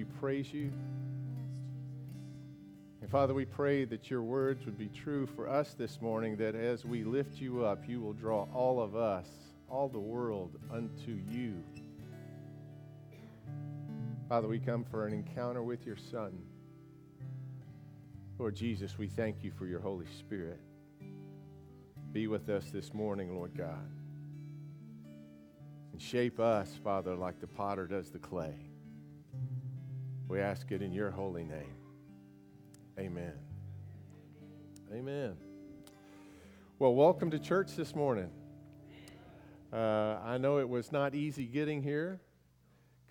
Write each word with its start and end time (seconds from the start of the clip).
we 0.00 0.04
praise 0.18 0.50
you. 0.50 0.72
And 3.02 3.10
Father, 3.10 3.34
we 3.34 3.44
pray 3.44 3.84
that 3.84 4.10
your 4.10 4.22
words 4.22 4.64
would 4.64 4.78
be 4.78 4.88
true 4.88 5.26
for 5.26 5.46
us 5.46 5.74
this 5.74 6.00
morning, 6.00 6.36
that 6.36 6.54
as 6.54 6.86
we 6.86 7.04
lift 7.04 7.38
you 7.38 7.66
up, 7.66 7.86
you 7.86 8.00
will 8.00 8.14
draw 8.14 8.46
all 8.54 8.80
of 8.80 8.96
us, 8.96 9.26
all 9.68 9.90
the 9.90 9.98
world, 9.98 10.56
unto 10.72 11.20
you. 11.30 11.62
Father, 14.26 14.48
we 14.48 14.58
come 14.58 14.84
for 14.84 15.06
an 15.06 15.12
encounter 15.12 15.62
with 15.62 15.84
your 15.84 15.98
Son. 15.98 16.32
Lord 18.38 18.56
Jesus, 18.56 18.96
we 18.96 19.06
thank 19.06 19.44
you 19.44 19.50
for 19.50 19.66
your 19.66 19.80
Holy 19.80 20.06
Spirit. 20.18 20.60
Be 22.12 22.26
with 22.26 22.48
us 22.48 22.70
this 22.70 22.94
morning, 22.94 23.34
Lord 23.36 23.52
God. 23.54 23.90
And 25.92 26.00
shape 26.00 26.40
us, 26.40 26.70
Father, 26.82 27.14
like 27.14 27.38
the 27.38 27.46
potter 27.46 27.86
does 27.86 28.10
the 28.10 28.18
clay. 28.18 28.69
We 30.30 30.38
ask 30.38 30.70
it 30.70 30.80
in 30.80 30.92
your 30.92 31.10
holy 31.10 31.42
name. 31.42 31.74
Amen. 33.00 33.32
Amen. 34.94 35.36
Well, 36.78 36.94
welcome 36.94 37.32
to 37.32 37.38
church 37.40 37.74
this 37.74 37.96
morning. 37.96 38.30
Uh, 39.72 40.20
I 40.22 40.38
know 40.38 40.58
it 40.60 40.68
was 40.68 40.92
not 40.92 41.16
easy 41.16 41.46
getting 41.46 41.82
here. 41.82 42.20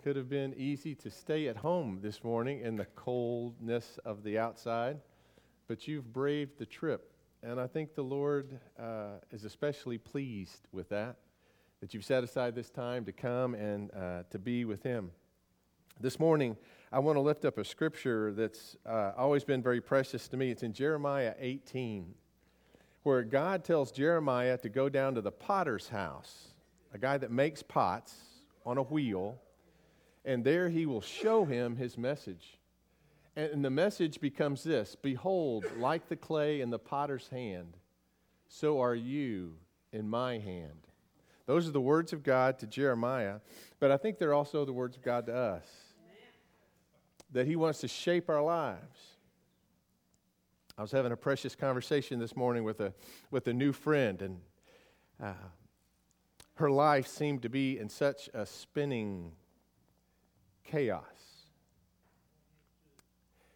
Could 0.02 0.16
have 0.16 0.30
been 0.30 0.54
easy 0.54 0.94
to 0.94 1.10
stay 1.10 1.48
at 1.48 1.58
home 1.58 1.98
this 2.00 2.24
morning 2.24 2.62
in 2.62 2.76
the 2.76 2.86
coldness 2.86 3.98
of 4.06 4.22
the 4.22 4.38
outside, 4.38 4.98
but 5.68 5.86
you've 5.86 6.10
braved 6.14 6.56
the 6.56 6.64
trip. 6.64 7.12
And 7.42 7.60
I 7.60 7.66
think 7.66 7.94
the 7.94 8.02
Lord 8.02 8.58
uh, 8.78 9.18
is 9.30 9.44
especially 9.44 9.98
pleased 9.98 10.68
with 10.72 10.88
that, 10.88 11.16
that 11.82 11.92
you've 11.92 12.06
set 12.06 12.24
aside 12.24 12.54
this 12.54 12.70
time 12.70 13.04
to 13.04 13.12
come 13.12 13.54
and 13.54 13.90
uh, 13.94 14.22
to 14.30 14.38
be 14.38 14.64
with 14.64 14.82
Him. 14.82 15.10
This 16.00 16.18
morning, 16.18 16.56
I 16.92 16.98
want 16.98 17.14
to 17.14 17.20
lift 17.20 17.44
up 17.44 17.56
a 17.56 17.64
scripture 17.64 18.32
that's 18.32 18.76
uh, 18.84 19.12
always 19.16 19.44
been 19.44 19.62
very 19.62 19.80
precious 19.80 20.26
to 20.26 20.36
me. 20.36 20.50
It's 20.50 20.64
in 20.64 20.72
Jeremiah 20.72 21.34
18, 21.38 22.14
where 23.04 23.22
God 23.22 23.62
tells 23.62 23.92
Jeremiah 23.92 24.58
to 24.58 24.68
go 24.68 24.88
down 24.88 25.14
to 25.14 25.20
the 25.20 25.30
potter's 25.30 25.88
house, 25.88 26.48
a 26.92 26.98
guy 26.98 27.16
that 27.16 27.30
makes 27.30 27.62
pots 27.62 28.16
on 28.66 28.76
a 28.76 28.82
wheel, 28.82 29.40
and 30.24 30.42
there 30.42 30.68
he 30.68 30.84
will 30.84 31.00
show 31.00 31.44
him 31.44 31.76
his 31.76 31.96
message. 31.96 32.58
And 33.36 33.64
the 33.64 33.70
message 33.70 34.20
becomes 34.20 34.64
this 34.64 34.96
Behold, 35.00 35.66
like 35.78 36.08
the 36.08 36.16
clay 36.16 36.60
in 36.60 36.70
the 36.70 36.78
potter's 36.80 37.28
hand, 37.28 37.76
so 38.48 38.80
are 38.80 38.96
you 38.96 39.54
in 39.92 40.10
my 40.10 40.38
hand. 40.38 40.88
Those 41.46 41.68
are 41.68 41.72
the 41.72 41.80
words 41.80 42.12
of 42.12 42.24
God 42.24 42.58
to 42.58 42.66
Jeremiah, 42.66 43.36
but 43.78 43.92
I 43.92 43.96
think 43.96 44.18
they're 44.18 44.34
also 44.34 44.64
the 44.64 44.72
words 44.72 44.96
of 44.96 45.04
God 45.04 45.26
to 45.26 45.36
us 45.36 45.89
that 47.32 47.46
He 47.46 47.56
wants 47.56 47.80
to 47.80 47.88
shape 47.88 48.28
our 48.28 48.42
lives. 48.42 48.98
I 50.76 50.82
was 50.82 50.92
having 50.92 51.12
a 51.12 51.16
precious 51.16 51.54
conversation 51.54 52.18
this 52.18 52.34
morning 52.34 52.64
with 52.64 52.80
a, 52.80 52.94
with 53.30 53.46
a 53.48 53.52
new 53.52 53.72
friend, 53.72 54.22
and 54.22 54.40
uh, 55.22 55.34
her 56.54 56.70
life 56.70 57.06
seemed 57.06 57.42
to 57.42 57.48
be 57.48 57.78
in 57.78 57.88
such 57.88 58.30
a 58.32 58.46
spinning 58.46 59.32
chaos. 60.64 61.04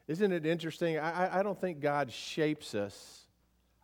Isn't 0.06 0.32
it 0.32 0.44
interesting? 0.44 0.98
I, 0.98 1.40
I 1.40 1.42
don't 1.42 1.58
think 1.58 1.80
God 1.80 2.12
shapes 2.12 2.74
us 2.74 3.22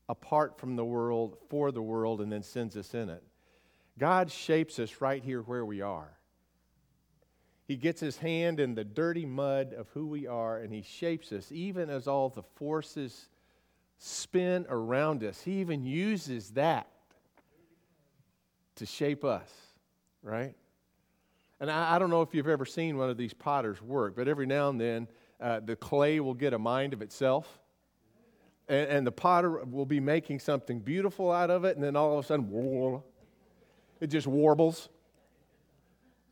apart 0.08 0.58
from 0.58 0.76
the 0.76 0.84
world, 0.84 1.38
for 1.48 1.72
the 1.72 1.80
world, 1.80 2.20
and 2.20 2.30
then 2.30 2.42
sends 2.42 2.76
us 2.76 2.94
in 2.94 3.08
it. 3.08 3.22
God 3.98 4.30
shapes 4.30 4.78
us 4.78 5.00
right 5.00 5.22
here 5.22 5.40
where 5.40 5.64
we 5.64 5.80
are. 5.80 6.18
He 7.70 7.76
gets 7.76 8.00
his 8.00 8.16
hand 8.16 8.58
in 8.58 8.74
the 8.74 8.82
dirty 8.82 9.24
mud 9.24 9.74
of 9.74 9.88
who 9.90 10.08
we 10.08 10.26
are 10.26 10.58
and 10.58 10.72
he 10.72 10.82
shapes 10.82 11.30
us, 11.30 11.52
even 11.52 11.88
as 11.88 12.08
all 12.08 12.28
the 12.28 12.42
forces 12.42 13.28
spin 13.96 14.66
around 14.68 15.22
us. 15.22 15.40
He 15.40 15.60
even 15.60 15.84
uses 15.84 16.50
that 16.54 16.88
to 18.74 18.86
shape 18.86 19.24
us, 19.24 19.48
right? 20.20 20.56
And 21.60 21.70
I, 21.70 21.94
I 21.94 22.00
don't 22.00 22.10
know 22.10 22.22
if 22.22 22.34
you've 22.34 22.48
ever 22.48 22.66
seen 22.66 22.96
one 22.96 23.08
of 23.08 23.16
these 23.16 23.34
potters 23.34 23.80
work, 23.80 24.16
but 24.16 24.26
every 24.26 24.46
now 24.46 24.68
and 24.68 24.80
then 24.80 25.06
uh, 25.40 25.60
the 25.60 25.76
clay 25.76 26.18
will 26.18 26.34
get 26.34 26.52
a 26.52 26.58
mind 26.58 26.92
of 26.92 27.02
itself. 27.02 27.60
And, 28.68 28.90
and, 28.90 29.06
the 29.06 29.12
potter 29.12 29.62
will 29.64 29.86
be 29.86 30.00
making 30.00 30.40
something 30.40 30.80
beautiful 30.80 31.30
out 31.30 31.50
of 31.50 31.64
it, 31.64 31.76
and 31.76 31.84
then 31.84 31.94
all 31.94 32.18
of 32.18 32.24
a 32.24 32.26
sudden, 32.26 33.00
it 34.00 34.08
just 34.08 34.26
warbles 34.26 34.88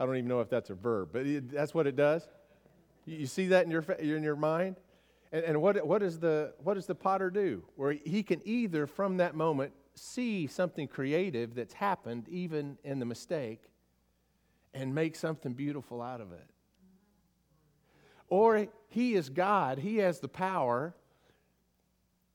I 0.01 0.07
don't 0.07 0.17
even 0.17 0.29
know 0.29 0.41
if 0.41 0.49
that's 0.49 0.71
a 0.71 0.75
verb, 0.75 1.11
but 1.13 1.27
it, 1.27 1.51
that's 1.51 1.75
what 1.75 1.87
it 1.87 1.97
does. 1.97 2.27
You, 3.05 3.19
you 3.19 3.27
see 3.27 3.49
that 3.49 3.65
in 3.65 3.71
your, 3.71 3.83
in 3.83 4.23
your 4.23 4.37
mind? 4.37 4.77
And, 5.33 5.45
and 5.45 5.63
what, 5.63 5.85
what, 5.87 6.03
is 6.03 6.19
the, 6.19 6.55
what 6.63 6.75
does 6.75 6.87
the 6.87 6.95
potter 6.95 7.31
do? 7.31 7.65
Where 7.77 7.93
he 7.93 8.23
can 8.23 8.41
either, 8.45 8.87
from 8.87 9.17
that 9.19 9.35
moment, 9.35 9.73
see 9.95 10.47
something 10.47 10.87
creative 10.87 11.55
that's 11.55 11.75
happened, 11.75 12.29
even 12.29 12.79
in 12.85 12.99
the 12.99 13.05
mistake, 13.05 13.63
and 14.73 14.95
make 14.95 15.17
something 15.17 15.53
beautiful 15.53 16.01
out 16.01 16.21
of 16.21 16.33
it. 16.33 16.49
Or 18.29 18.69
he 18.89 19.15
is 19.15 19.29
God, 19.31 19.79
he 19.79 19.97
has 19.99 20.21
the 20.21 20.29
power 20.29 20.95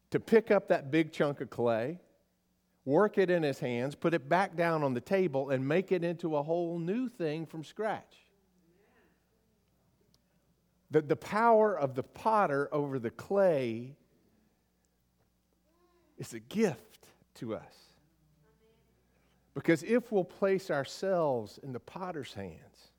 to 0.10 0.20
pick 0.20 0.52
up 0.52 0.68
that 0.68 0.92
big 0.92 1.12
chunk 1.12 1.42
of 1.42 1.50
clay 1.50 2.00
work 2.86 3.18
it 3.18 3.30
in 3.30 3.44
his 3.44 3.60
hands, 3.60 3.96
put 3.96 4.14
it 4.14 4.28
back 4.28 4.56
down 4.56 4.84
on 4.84 4.94
the 4.94 5.02
table, 5.02 5.50
and 5.50 5.68
make 5.68 5.92
it 5.92 6.04
into 6.04 6.36
a 6.36 6.44
whole 6.44 6.80
new 6.80 7.08
thing 7.08 7.46
from 7.46 7.64
scratch. 7.64 8.26
The, 10.92 11.02
the 11.02 11.16
power 11.16 11.78
of 11.78 11.96
the 11.96 12.04
potter 12.04 12.70
over 12.72 13.00
the 13.00 13.10
clay 13.10 13.96
is 16.18 16.34
a 16.34 16.40
gift 16.40 17.08
to 17.36 17.56
us. 17.56 17.76
Because 19.54 19.84
if 19.84 20.12
we'll 20.12 20.24
place 20.24 20.70
ourselves 20.70 21.60
in 21.64 21.74
the 21.74 21.80
potter's 21.80 22.34
hands, 22.34 22.92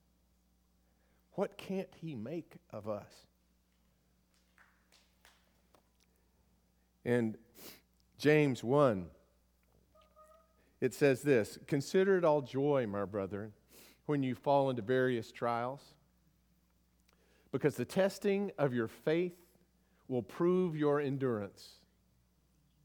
what 1.32 1.56
can't 1.56 1.88
he 2.00 2.14
make 2.14 2.54
of 2.70 2.88
us? 2.88 3.10
And 7.04 7.36
James 8.18 8.64
1 8.64 9.06
it 10.84 10.92
says 10.92 11.22
this 11.22 11.58
Consider 11.66 12.18
it 12.18 12.24
all 12.24 12.42
joy, 12.42 12.86
my 12.86 13.04
brethren, 13.04 13.52
when 14.06 14.22
you 14.22 14.34
fall 14.34 14.68
into 14.68 14.82
various 14.82 15.32
trials, 15.32 15.80
because 17.52 17.74
the 17.76 17.84
testing 17.84 18.52
of 18.58 18.74
your 18.74 18.88
faith 18.88 19.34
will 20.08 20.22
prove 20.22 20.76
your 20.76 21.00
endurance. 21.00 21.76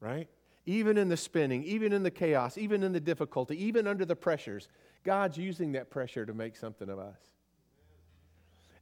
Right? 0.00 0.28
Even 0.64 0.96
in 0.96 1.08
the 1.08 1.16
spinning, 1.16 1.62
even 1.64 1.92
in 1.92 2.02
the 2.02 2.10
chaos, 2.10 2.56
even 2.56 2.82
in 2.82 2.92
the 2.92 3.00
difficulty, 3.00 3.62
even 3.62 3.86
under 3.86 4.06
the 4.06 4.16
pressures, 4.16 4.68
God's 5.04 5.36
using 5.36 5.72
that 5.72 5.90
pressure 5.90 6.24
to 6.24 6.32
make 6.32 6.56
something 6.56 6.88
of 6.88 6.98
us. 6.98 7.18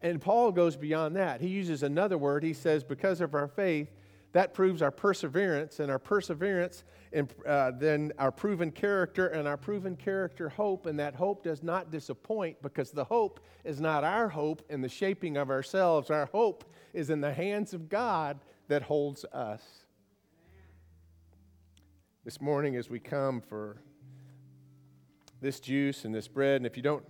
And 0.01 0.21
Paul 0.21 0.53
goes 0.53 0.77
beyond 0.77 1.17
that. 1.17 1.41
He 1.41 1.49
uses 1.49 1.83
another 1.83 2.17
word. 2.17 2.45
He 2.45 2.53
says, 2.53 2.85
Because 2.85 3.21
of 3.21 3.35
our 3.35 3.49
faith, 3.49 3.91
that 4.33 4.53
proves 4.53 4.83
our 4.83 4.91
perseverance, 4.91 5.81
and 5.81 5.91
our 5.91 5.99
perseverance, 5.99 6.85
and 7.13 7.33
uh, 7.47 7.73
then 7.79 8.13
our 8.19 8.31
proven 8.31 8.71
character, 8.71 9.29
and 9.29 9.49
our 9.49 9.57
proven 9.57 9.97
character 9.97 10.49
hope, 10.49 10.87
and 10.87 10.99
that 10.99 11.15
hope 11.15 11.43
does 11.43 11.63
not 11.63 11.91
disappoint 11.91 12.61
because 12.63 12.91
the 12.91 13.05
hope 13.05 13.41
is 13.65 13.81
not 13.81 14.05
our 14.05 14.29
hope 14.29 14.63
in 14.69 14.81
the 14.81 14.89
shaping 14.89 15.37
of 15.37 15.51
ourselves. 15.51 16.11
Our 16.11 16.27
hope 16.27 16.65
is 16.93 17.11
in 17.11 17.21
the 17.21 17.33
hands 17.33 17.73
of 17.73 17.89
God 17.89 18.39
that 18.69 18.83
holds 18.83 19.25
us. 19.33 19.63
This 22.25 22.41
morning, 22.41 22.77
as 22.77 22.91
we 22.91 23.01
come 23.01 23.41
for 23.41 23.79
this 25.41 25.61
juice 25.61 26.05
and 26.05 26.15
this 26.15 26.29
bread, 26.29 26.57
and 26.57 26.67
if 26.67 26.77
you 26.77 26.83
don't 26.83 27.05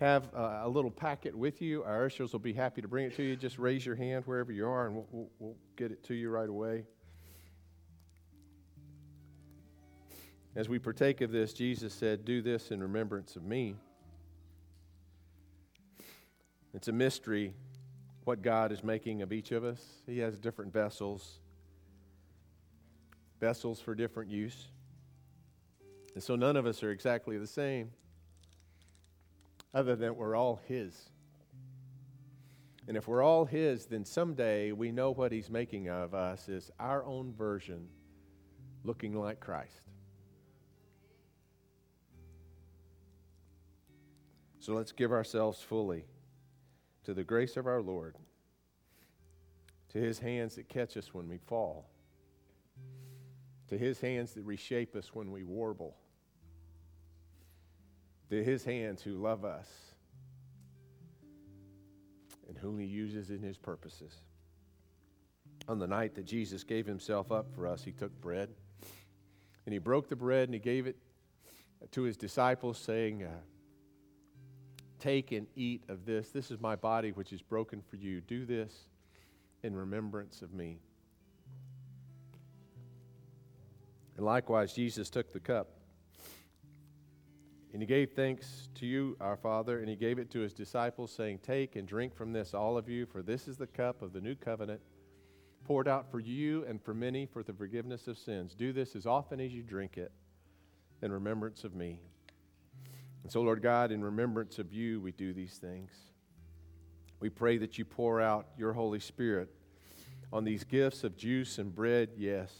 have 0.00 0.32
a, 0.32 0.68
little 0.68 0.90
packet 0.90 1.34
with 1.34 1.60
you. 1.60 1.82
Our 1.82 2.06
ushers 2.06 2.32
will 2.32 2.38
be 2.38 2.52
happy 2.52 2.80
to 2.80 2.88
bring 2.88 3.06
it 3.06 3.16
to 3.16 3.22
you. 3.22 3.34
Just 3.34 3.58
raise 3.58 3.84
your 3.84 3.96
hand 3.96 4.24
wherever 4.26 4.52
you 4.52 4.66
are, 4.66 4.86
and 4.86 4.94
we'll, 4.94 5.06
we'll, 5.10 5.30
we'll 5.38 5.56
get 5.76 5.90
it 5.90 6.04
to 6.04 6.14
you 6.14 6.30
right 6.30 6.48
away. 6.48 6.84
As 10.54 10.68
we 10.68 10.78
partake 10.78 11.20
of 11.20 11.32
this, 11.32 11.52
Jesus 11.52 11.92
said, 11.92 12.24
Do 12.24 12.42
this 12.42 12.70
in 12.70 12.80
remembrance 12.80 13.34
of 13.34 13.42
me. 13.42 13.74
It's 16.74 16.88
a 16.88 16.92
mystery 16.92 17.54
what 18.24 18.42
God 18.42 18.70
is 18.72 18.84
making 18.84 19.22
of 19.22 19.32
each 19.32 19.52
of 19.52 19.64
us. 19.64 19.84
He 20.06 20.18
has 20.18 20.38
different 20.38 20.72
vessels, 20.72 21.40
vessels 23.40 23.80
for 23.80 23.94
different 23.94 24.30
use. 24.30 24.68
And 26.14 26.22
so 26.22 26.36
none 26.36 26.56
of 26.56 26.66
us 26.66 26.82
are 26.82 26.90
exactly 26.90 27.38
the 27.38 27.46
same 27.46 27.90
other 29.74 29.96
than 29.96 30.16
we're 30.16 30.36
all 30.36 30.60
His. 30.66 31.10
And 32.86 32.96
if 32.96 33.06
we're 33.06 33.22
all 33.22 33.44
His, 33.44 33.86
then 33.86 34.04
someday 34.04 34.72
we 34.72 34.92
know 34.92 35.10
what 35.10 35.32
He's 35.32 35.50
making 35.50 35.88
of 35.88 36.14
us 36.14 36.48
is 36.48 36.70
our 36.80 37.04
own 37.04 37.32
version 37.32 37.88
looking 38.84 39.18
like 39.18 39.40
Christ. 39.40 39.82
So 44.60 44.74
let's 44.74 44.92
give 44.92 45.12
ourselves 45.12 45.60
fully 45.60 46.04
to 47.04 47.14
the 47.14 47.24
grace 47.24 47.56
of 47.56 47.66
our 47.66 47.80
Lord 47.80 48.16
to 49.90 49.98
his 49.98 50.18
hands 50.18 50.56
that 50.56 50.68
catch 50.68 50.96
us 50.96 51.14
when 51.14 51.28
we 51.28 51.38
fall, 51.38 51.88
to 53.68 53.78
his 53.78 54.00
hands 54.00 54.32
that 54.32 54.42
reshape 54.42 54.94
us 54.94 55.14
when 55.14 55.30
we 55.30 55.42
warble, 55.42 55.96
to 58.30 58.42
his 58.42 58.64
hands 58.64 59.02
who 59.02 59.14
love 59.14 59.44
us 59.44 59.68
and 62.48 62.56
whom 62.58 62.78
he 62.78 62.86
uses 62.86 63.30
in 63.30 63.42
his 63.42 63.56
purposes. 63.56 64.12
On 65.68 65.78
the 65.78 65.86
night 65.86 66.14
that 66.14 66.24
Jesus 66.24 66.64
gave 66.64 66.86
himself 66.86 67.30
up 67.30 67.52
for 67.54 67.66
us, 67.66 67.84
he 67.84 67.92
took 67.92 68.18
bread 68.20 68.48
and 69.66 69.72
he 69.72 69.78
broke 69.78 70.08
the 70.08 70.16
bread 70.16 70.48
and 70.48 70.54
he 70.54 70.60
gave 70.60 70.86
it 70.86 70.96
to 71.92 72.02
his 72.02 72.16
disciples, 72.16 72.78
saying, 72.78 73.22
uh, 73.22 73.28
Take 74.98 75.30
and 75.30 75.46
eat 75.54 75.84
of 75.88 76.04
this. 76.04 76.30
This 76.30 76.50
is 76.50 76.60
my 76.60 76.74
body, 76.74 77.12
which 77.12 77.32
is 77.32 77.40
broken 77.40 77.80
for 77.80 77.96
you. 77.96 78.20
Do 78.20 78.44
this 78.44 78.88
in 79.62 79.76
remembrance 79.76 80.42
of 80.42 80.52
me. 80.52 80.80
And 84.16 84.26
likewise, 84.26 84.72
Jesus 84.72 85.08
took 85.08 85.32
the 85.32 85.38
cup. 85.38 85.77
And 87.72 87.82
he 87.82 87.86
gave 87.86 88.12
thanks 88.12 88.70
to 88.76 88.86
you, 88.86 89.16
our 89.20 89.36
Father, 89.36 89.80
and 89.80 89.88
he 89.88 89.96
gave 89.96 90.18
it 90.18 90.30
to 90.30 90.40
his 90.40 90.54
disciples, 90.54 91.12
saying, 91.12 91.40
Take 91.42 91.76
and 91.76 91.86
drink 91.86 92.14
from 92.16 92.32
this, 92.32 92.54
all 92.54 92.78
of 92.78 92.88
you, 92.88 93.04
for 93.04 93.22
this 93.22 93.46
is 93.46 93.56
the 93.58 93.66
cup 93.66 94.00
of 94.00 94.12
the 94.12 94.20
new 94.20 94.34
covenant, 94.34 94.80
poured 95.64 95.86
out 95.86 96.10
for 96.10 96.18
you 96.18 96.64
and 96.64 96.82
for 96.82 96.94
many 96.94 97.26
for 97.26 97.42
the 97.42 97.52
forgiveness 97.52 98.08
of 98.08 98.16
sins. 98.16 98.54
Do 98.54 98.72
this 98.72 98.96
as 98.96 99.06
often 99.06 99.38
as 99.38 99.52
you 99.52 99.62
drink 99.62 99.98
it 99.98 100.12
in 101.02 101.12
remembrance 101.12 101.62
of 101.62 101.74
me. 101.74 102.00
And 103.22 103.30
so, 103.30 103.42
Lord 103.42 103.60
God, 103.60 103.92
in 103.92 104.02
remembrance 104.02 104.58
of 104.58 104.72
you, 104.72 105.00
we 105.00 105.12
do 105.12 105.34
these 105.34 105.58
things. 105.58 105.90
We 107.20 107.28
pray 107.28 107.58
that 107.58 107.76
you 107.76 107.84
pour 107.84 108.20
out 108.20 108.46
your 108.56 108.72
Holy 108.72 109.00
Spirit 109.00 109.50
on 110.32 110.44
these 110.44 110.64
gifts 110.64 111.04
of 111.04 111.16
juice 111.16 111.58
and 111.58 111.74
bread, 111.74 112.10
yes, 112.16 112.52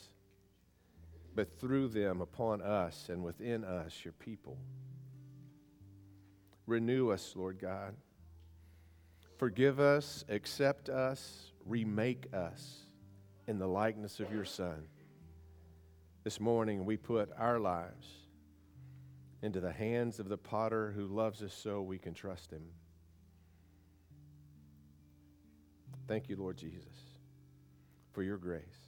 but 1.34 1.58
through 1.60 1.88
them 1.88 2.20
upon 2.20 2.60
us 2.60 3.08
and 3.08 3.22
within 3.22 3.64
us, 3.64 4.04
your 4.04 4.12
people. 4.12 4.58
Renew 6.68 7.08
us, 7.08 7.32
Lord 7.34 7.58
God. 7.58 7.96
Forgive 9.38 9.80
us, 9.80 10.26
accept 10.28 10.90
us, 10.90 11.50
remake 11.64 12.26
us 12.34 12.80
in 13.46 13.58
the 13.58 13.66
likeness 13.66 14.20
of 14.20 14.30
your 14.30 14.44
Son. 14.44 14.84
This 16.24 16.38
morning, 16.38 16.84
we 16.84 16.98
put 16.98 17.30
our 17.38 17.58
lives 17.58 18.06
into 19.40 19.60
the 19.60 19.72
hands 19.72 20.20
of 20.20 20.28
the 20.28 20.36
potter 20.36 20.92
who 20.94 21.06
loves 21.06 21.42
us 21.42 21.54
so 21.54 21.80
we 21.80 21.96
can 21.96 22.12
trust 22.12 22.50
him. 22.52 22.64
Thank 26.06 26.28
you, 26.28 26.36
Lord 26.36 26.58
Jesus, 26.58 26.98
for 28.12 28.22
your 28.22 28.36
grace. 28.36 28.87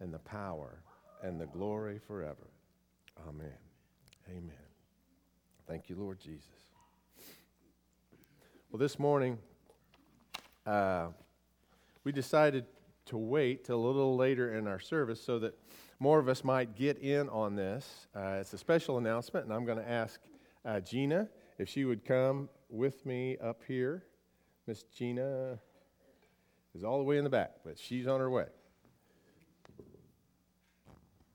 and 0.00 0.12
the 0.12 0.18
power, 0.18 0.82
and 1.22 1.40
the 1.40 1.46
glory 1.46 1.98
forever. 1.98 2.50
Amen. 3.28 3.58
Amen. 4.28 4.54
Thank 5.66 5.88
you, 5.88 5.96
Lord 5.96 6.18
Jesus. 6.18 6.48
Well, 8.70 8.78
this 8.78 8.98
morning, 8.98 9.38
uh, 10.66 11.08
we 12.02 12.12
decided 12.12 12.66
to 13.06 13.16
wait 13.16 13.64
till 13.64 13.76
a 13.76 13.86
little 13.86 14.16
later 14.16 14.54
in 14.56 14.66
our 14.66 14.80
service 14.80 15.20
so 15.20 15.38
that 15.38 15.56
more 16.00 16.18
of 16.18 16.28
us 16.28 16.42
might 16.42 16.74
get 16.74 16.98
in 16.98 17.28
on 17.28 17.54
this. 17.54 18.08
Uh, 18.14 18.38
it's 18.40 18.52
a 18.52 18.58
special 18.58 18.98
announcement, 18.98 19.46
and 19.46 19.54
I'm 19.54 19.64
going 19.64 19.78
to 19.78 19.88
ask 19.88 20.20
uh, 20.64 20.80
Gina 20.80 21.28
if 21.58 21.68
she 21.68 21.84
would 21.84 22.04
come 22.04 22.48
with 22.68 23.06
me 23.06 23.38
up 23.38 23.62
here. 23.66 24.04
Miss 24.66 24.82
Gina 24.84 25.58
is 26.74 26.82
all 26.82 26.98
the 26.98 27.04
way 27.04 27.18
in 27.18 27.24
the 27.24 27.30
back, 27.30 27.56
but 27.64 27.78
she's 27.78 28.06
on 28.06 28.20
her 28.20 28.30
way. 28.30 28.46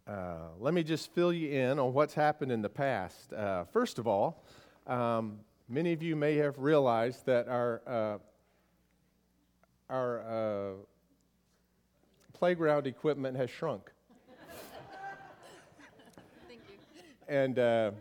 Uh, 0.10 0.50
let 0.60 0.74
me 0.74 0.82
just 0.82 1.14
fill 1.14 1.32
you 1.32 1.52
in 1.52 1.78
on 1.78 1.94
what's 1.94 2.16
happened 2.16 2.52
in 2.52 2.64
the 2.64 2.70
past. 2.70 3.32
Uh, 3.32 3.64
first 3.66 4.00
of 4.00 4.08
all, 4.08 4.44
um, 4.88 5.38
many 5.68 5.94
of 5.94 6.02
you 6.02 6.16
may 6.16 6.36
have 6.36 6.58
realized 6.58 7.28
that 7.28 7.48
our 7.48 7.82
uh, 7.86 8.18
our 9.88 10.22
uh, 10.22 10.72
playground 12.34 12.88
equipment 12.88 13.38
has 13.38 13.52
shrunk. 13.52 13.92
Thank 16.48 16.62
you. 16.68 17.04
And 17.28 17.60
uh, 17.60 17.92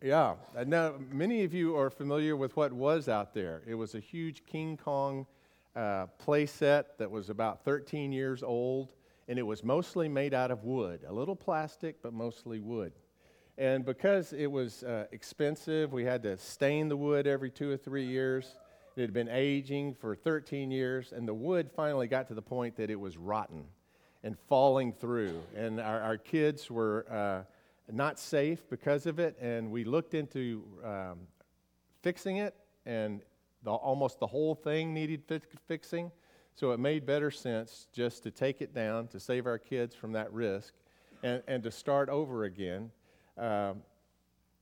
yeah, 0.00 0.34
now 0.66 0.94
many 1.10 1.42
of 1.42 1.52
you 1.52 1.76
are 1.76 1.90
familiar 1.90 2.36
with 2.36 2.56
what 2.56 2.72
was 2.72 3.08
out 3.08 3.34
there. 3.34 3.62
It 3.66 3.74
was 3.74 3.96
a 3.96 4.00
huge 4.00 4.46
King 4.46 4.76
Kong 4.76 5.26
uh, 5.74 6.06
play 6.18 6.46
set 6.46 6.96
that 6.98 7.10
was 7.10 7.28
about 7.28 7.64
13 7.64 8.12
years 8.12 8.44
old, 8.44 8.94
and 9.30 9.38
it 9.38 9.44
was 9.44 9.62
mostly 9.62 10.08
made 10.08 10.34
out 10.34 10.50
of 10.50 10.64
wood, 10.64 11.04
a 11.06 11.12
little 11.12 11.36
plastic, 11.36 12.02
but 12.02 12.12
mostly 12.12 12.58
wood. 12.58 12.92
And 13.56 13.84
because 13.84 14.32
it 14.32 14.48
was 14.48 14.82
uh, 14.82 15.06
expensive, 15.12 15.92
we 15.92 16.04
had 16.04 16.24
to 16.24 16.36
stain 16.36 16.88
the 16.88 16.96
wood 16.96 17.28
every 17.28 17.48
two 17.48 17.70
or 17.70 17.76
three 17.76 18.04
years. 18.04 18.56
It 18.96 19.02
had 19.02 19.12
been 19.12 19.28
aging 19.28 19.94
for 19.94 20.16
13 20.16 20.72
years, 20.72 21.12
and 21.12 21.28
the 21.28 21.34
wood 21.34 21.70
finally 21.70 22.08
got 22.08 22.26
to 22.26 22.34
the 22.34 22.42
point 22.42 22.74
that 22.78 22.90
it 22.90 22.98
was 22.98 23.16
rotten 23.16 23.66
and 24.24 24.36
falling 24.48 24.92
through. 24.92 25.40
And 25.54 25.78
our, 25.78 26.00
our 26.00 26.16
kids 26.16 26.68
were 26.68 27.06
uh, 27.08 27.92
not 27.92 28.18
safe 28.18 28.68
because 28.68 29.06
of 29.06 29.20
it, 29.20 29.36
and 29.40 29.70
we 29.70 29.84
looked 29.84 30.14
into 30.14 30.64
um, 30.84 31.18
fixing 32.02 32.38
it, 32.38 32.56
and 32.84 33.22
the, 33.62 33.70
almost 33.70 34.18
the 34.18 34.26
whole 34.26 34.56
thing 34.56 34.92
needed 34.92 35.22
fi- 35.28 35.38
fixing. 35.68 36.10
So 36.54 36.72
it 36.72 36.80
made 36.80 37.06
better 37.06 37.30
sense 37.30 37.86
just 37.92 38.22
to 38.24 38.30
take 38.30 38.60
it 38.60 38.74
down 38.74 39.08
to 39.08 39.20
save 39.20 39.46
our 39.46 39.58
kids 39.58 39.94
from 39.94 40.12
that 40.12 40.32
risk 40.32 40.74
and, 41.22 41.42
and 41.46 41.62
to 41.62 41.70
start 41.70 42.08
over 42.08 42.44
again. 42.44 42.90
Um, 43.38 43.82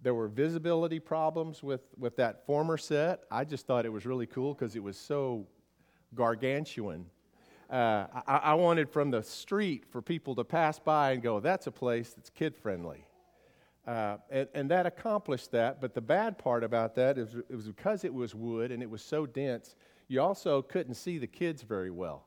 there 0.00 0.14
were 0.14 0.28
visibility 0.28 1.00
problems 1.00 1.62
with, 1.62 1.82
with 1.98 2.16
that 2.16 2.46
former 2.46 2.76
set. 2.76 3.24
I 3.30 3.44
just 3.44 3.66
thought 3.66 3.84
it 3.84 3.92
was 3.92 4.06
really 4.06 4.26
cool 4.26 4.54
because 4.54 4.76
it 4.76 4.82
was 4.82 4.96
so 4.96 5.46
gargantuan. 6.14 7.06
Uh, 7.70 8.06
I, 8.26 8.36
I, 8.36 8.54
wanted 8.54 8.88
from 8.88 9.10
the 9.10 9.22
street 9.22 9.84
for 9.90 10.00
people 10.00 10.34
to 10.36 10.44
pass 10.44 10.78
by 10.78 11.12
and 11.12 11.22
go, 11.22 11.38
that's 11.38 11.66
a 11.66 11.70
place 11.70 12.14
that's 12.14 12.30
kid 12.30 12.56
friendly. 12.56 13.04
Uh, 13.86 14.16
and, 14.30 14.48
and, 14.54 14.70
that 14.70 14.86
accomplished 14.86 15.50
that, 15.52 15.78
but 15.78 15.92
the 15.92 16.00
bad 16.00 16.38
part 16.38 16.64
about 16.64 16.94
that 16.94 17.18
is 17.18 17.34
it 17.34 17.54
was 17.54 17.66
because 17.66 18.04
it 18.04 18.14
was 18.14 18.34
wood 18.34 18.70
and 18.70 18.82
it 18.82 18.88
was 18.88 19.02
so 19.02 19.26
dense, 19.26 19.76
you 20.08 20.20
also 20.20 20.62
couldn't 20.62 20.94
see 20.94 21.18
the 21.18 21.26
kids 21.26 21.62
very 21.62 21.90
well. 21.90 22.24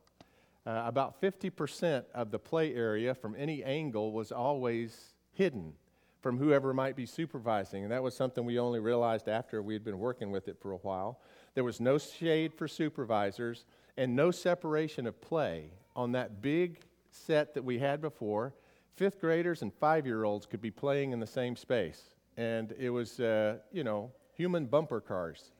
Uh, 0.66 0.84
about 0.86 1.20
50% 1.20 2.06
of 2.14 2.30
the 2.30 2.38
play 2.38 2.74
area 2.76 3.16
from 3.16 3.36
any 3.36 3.64
angle 3.64 4.12
was 4.12 4.32
always 4.32 5.16
hidden 5.34 5.74
from 6.22 6.38
whoever 6.38 6.72
might 6.74 6.96
be 6.96 7.08
supervising. 7.08 7.82
And 7.84 7.92
that 7.92 8.04
was 8.04 8.16
something 8.16 8.46
we 8.46 8.60
only 8.60 8.80
realized 8.80 9.28
after 9.28 9.62
we 9.64 9.74
had 9.74 9.84
been 9.84 9.98
working 9.98 10.30
with 10.30 10.48
it 10.48 10.58
for 10.62 10.72
a 10.72 10.78
while. 10.78 11.20
There 11.56 11.64
was 11.64 11.80
no 11.80 11.98
shade 11.98 12.54
for 12.54 12.68
supervisors 12.68 13.66
and 13.98 14.16
no 14.16 14.30
separation 14.30 15.08
of 15.08 15.20
play 15.20 15.72
on 15.96 16.12
that 16.12 16.42
big 16.42 16.80
set 17.10 17.56
that 17.56 17.64
we 17.64 17.80
had 17.80 18.02
before. 18.02 18.54
Fifth 18.96 19.20
graders 19.20 19.64
and 19.64 19.74
five 19.74 20.06
year 20.06 20.24
olds 20.24 20.46
could 20.46 20.62
be 20.62 20.72
playing 20.72 21.12
in 21.12 21.20
the 21.20 21.26
same 21.26 21.56
space. 21.56 22.02
And 22.38 22.74
it 22.78 22.92
was, 22.92 23.20
uh, 23.20 23.58
you 23.72 23.84
know, 23.84 24.12
human 24.36 24.68
bumper 24.68 25.02
cars. 25.02 25.52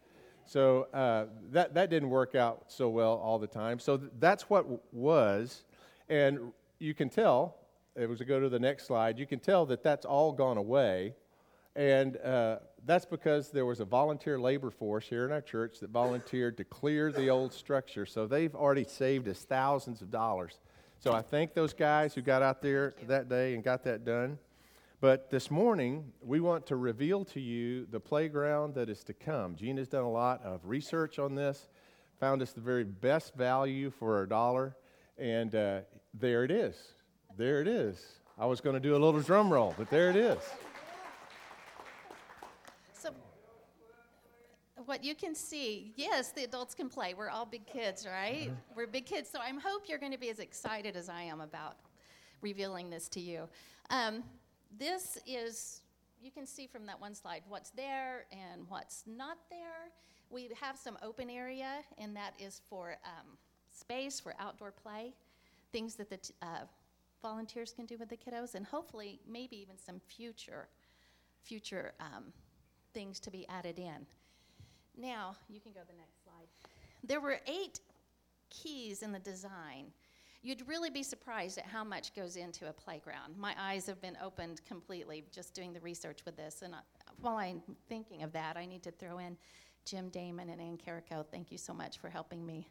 So 0.52 0.90
uh, 0.94 1.28
that, 1.52 1.76
that 1.76 1.90
didn't 1.90 2.10
work 2.10 2.36
out 2.36 2.66
so 2.68 2.90
well 2.90 3.14
all 3.24 3.40
the 3.40 3.48
time. 3.48 3.80
So 3.80 3.96
th- 3.96 4.12
that's 4.20 4.50
what 4.50 4.64
w- 4.64 4.82
was. 4.92 5.64
And 6.10 6.52
you 6.78 6.94
can 6.94 7.08
tell 7.08 7.56
it 7.96 8.10
was 8.10 8.20
to 8.20 8.26
go 8.26 8.38
to 8.38 8.50
the 8.50 8.60
next 8.60 8.86
slide, 8.86 9.18
you 9.18 9.26
can 9.26 9.40
tell 9.40 9.66
that 9.68 9.82
that's 9.82 10.06
all 10.06 10.34
gone 10.34 10.58
away. 10.58 11.14
And 11.78 12.18
uh, 12.18 12.58
that's 12.86 13.06
because 13.06 13.50
there 13.50 13.66
was 13.66 13.80
a 13.80 13.86
volunteer 13.86 14.38
labor 14.38 14.72
force 14.72 15.08
here 15.08 15.24
in 15.24 15.32
our 15.32 15.40
church 15.40 15.80
that 15.80 15.90
volunteered 15.90 16.58
to 16.58 16.66
clear 16.66 17.14
the 17.14 17.30
old 17.30 17.54
structure. 17.54 18.06
So 18.06 18.28
they've 18.28 18.54
already 18.54 18.84
saved 18.84 19.30
us 19.30 19.46
thousands 19.46 20.02
of 20.02 20.12
dollars. 20.12 20.60
So 21.00 21.14
I 21.14 21.22
thank 21.22 21.54
those 21.54 21.72
guys 21.72 22.14
who 22.14 22.22
got 22.22 22.42
out 22.42 22.62
there 22.62 22.94
that 23.08 23.30
day 23.30 23.54
and 23.54 23.64
got 23.64 23.86
that 23.86 24.04
done. 24.04 24.38
But 25.02 25.32
this 25.32 25.50
morning, 25.50 26.14
we 26.22 26.40
want 26.42 26.68
to 26.68 26.76
reveal 26.76 27.26
to 27.26 27.40
you 27.40 27.88
the 27.90 28.00
playground 28.00 28.76
that 28.76 28.88
is 28.88 29.04
to 29.06 29.16
come. 29.16 29.56
Gene 29.56 29.78
has 29.78 29.88
done 29.88 30.04
a 30.04 30.12
lot 30.12 30.44
of 30.46 30.62
research 30.64 31.18
on 31.18 31.34
this, 31.34 31.70
found 32.20 32.40
us 32.44 32.54
the 32.54 32.62
very 32.62 32.84
best 32.84 33.34
value 33.34 33.90
for 33.90 34.16
our 34.16 34.28
dollar, 34.28 34.78
and 35.18 35.56
uh, 35.56 35.80
there 36.14 36.44
it 36.44 36.52
is. 36.52 36.76
There 37.36 37.62
it 37.62 37.68
is. 37.68 38.00
I 38.38 38.46
was 38.46 38.62
going 38.62 38.76
to 38.76 38.80
do 38.80 38.96
a 38.96 39.00
little 39.04 39.22
drum 39.22 39.52
roll, 39.52 39.74
but 39.76 39.90
there 39.90 40.12
it 40.12 40.16
is. 40.16 40.38
So, 42.94 43.10
what 44.86 45.04
you 45.04 45.16
can 45.16 45.34
see, 45.34 45.94
yes, 45.96 46.32
the 46.32 46.44
adults 46.44 46.76
can 46.76 46.90
play. 46.90 47.16
We're 47.16 47.32
all 47.32 47.48
big 47.48 47.66
kids, 47.66 48.06
right? 48.06 48.50
Uh-huh. 48.50 48.74
We're 48.76 48.86
big 48.86 49.08
kids. 49.08 49.32
So, 49.32 49.40
I 49.40 49.50
hope 49.50 49.86
you're 49.88 49.98
going 49.98 50.12
to 50.12 50.20
be 50.20 50.30
as 50.30 50.38
excited 50.38 50.96
as 50.96 51.10
I 51.10 51.24
am 51.24 51.42
about 51.42 51.78
revealing 52.42 52.92
this 52.92 53.10
to 53.10 53.20
you. 53.20 53.50
Um, 53.90 54.24
this 54.78 55.18
is, 55.28 55.82
you 56.22 56.32
can 56.32 56.46
see 56.46 56.68
from 56.68 56.86
that 56.86 57.00
one 57.00 57.14
slide 57.14 57.44
what's 57.48 57.72
there 57.72 58.26
and 58.32 58.64
what's 58.70 59.04
not 59.06 59.38
there. 59.50 59.92
We 60.30 60.50
have 60.60 60.78
some 60.78 60.98
open 61.04 61.30
area, 61.30 61.80
and 61.98 62.16
that 62.16 62.34
is 62.40 62.62
for 62.70 62.98
um, 63.06 63.38
space 63.72 64.20
for 64.20 64.34
outdoor 64.40 64.72
play, 64.72 65.14
things 65.72 65.96
that 65.96 66.10
the 66.10 66.18
t- 66.18 66.34
uh, 66.42 66.66
volunteers 67.22 67.74
can 67.74 67.86
do 67.86 67.98
with 67.98 68.10
the 68.10 68.18
kiddos, 68.18 68.56
and 68.56 68.66
hopefully, 68.66 69.20
maybe 69.30 69.58
even 69.62 69.78
some 69.78 70.00
future, 70.08 70.68
future 71.44 71.94
um, 72.00 72.32
things 72.94 73.20
to 73.20 73.32
be 73.32 73.46
added 73.50 73.78
in. 73.78 74.06
Now, 74.98 75.36
you 75.50 75.60
can 75.60 75.72
go 75.72 75.82
to 75.82 75.88
the 75.88 75.94
next 75.98 76.24
slide. 76.24 76.48
There 77.04 77.20
were 77.20 77.40
eight 77.48 77.80
keys 78.50 79.02
in 79.02 79.12
the 79.12 79.20
design. 79.20 79.92
You'd 80.44 80.68
really 80.68 80.90
be 80.90 81.04
surprised 81.04 81.60
at 81.60 81.66
how 81.66 81.84
much 81.84 82.16
goes 82.16 82.36
into 82.36 82.68
a 82.68 82.74
playground. 82.74 83.38
My 83.38 83.54
eyes 83.60 83.86
have 83.86 84.02
been 84.02 84.18
opened 84.24 84.62
completely 84.66 85.24
just 85.32 85.54
doing 85.54 85.72
the 85.72 85.80
research 85.82 86.26
with 86.26 86.36
this. 86.36 86.64
And 86.64 86.74
I, 86.74 86.80
while 87.20 87.38
I'm 87.38 87.62
thinking 87.88 88.24
of 88.24 88.32
that, 88.34 88.58
I 88.58 88.66
need 88.66 88.82
to 88.84 88.92
throw 88.92 89.20
in 89.20 89.38
Jim 89.86 90.10
Damon 90.10 90.50
and 90.50 90.60
Ann 90.60 90.78
Carrico. 90.78 91.24
Thank 91.30 91.52
you 91.52 91.60
so 91.60 91.74
much 91.74 92.00
for 92.00 92.10
helping 92.10 92.44
me 92.44 92.68